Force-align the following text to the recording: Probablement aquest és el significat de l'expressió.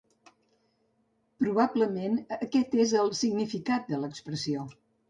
Probablement 1.43 2.17
aquest 2.39 2.77
és 2.87 2.99
el 3.05 3.17
significat 3.23 3.89
de 3.95 4.03
l'expressió. 4.05 4.71